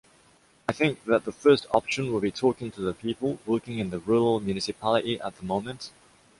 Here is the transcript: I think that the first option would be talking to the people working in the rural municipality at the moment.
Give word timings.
I 0.67 0.71
think 0.71 1.03
that 1.05 1.25
the 1.25 1.31
first 1.31 1.67
option 1.75 2.11
would 2.11 2.23
be 2.23 2.31
talking 2.31 2.71
to 2.71 2.81
the 2.81 2.95
people 2.95 3.37
working 3.45 3.77
in 3.77 3.91
the 3.91 3.99
rural 3.99 4.39
municipality 4.39 5.19
at 5.21 5.35
the 5.37 5.45
moment. 5.45 5.91